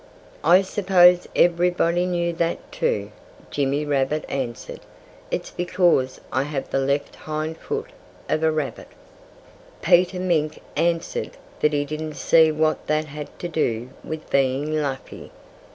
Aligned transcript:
"I 0.43 0.63
supposed 0.63 1.27
everybody 1.35 2.07
knew 2.07 2.33
that, 2.33 2.71
too," 2.71 3.11
Jimmy 3.51 3.85
Rabbit 3.85 4.25
answered. 4.29 4.79
"It's 5.29 5.51
because 5.51 6.19
I 6.31 6.41
have 6.41 6.71
the 6.71 6.79
left 6.79 7.15
hind 7.15 7.57
foot 7.57 7.91
of 8.27 8.41
a 8.41 8.51
rabbit." 8.51 8.87
Peter 9.83 10.19
Mink 10.19 10.59
answered 10.75 11.37
that 11.59 11.73
he 11.73 11.85
didn't 11.85 12.15
see 12.15 12.51
what 12.51 12.87
that 12.87 13.05
had 13.05 13.37
to 13.37 13.47
do 13.47 13.89
with 14.03 14.27
being 14.31 14.75
lucky. 14.75 15.29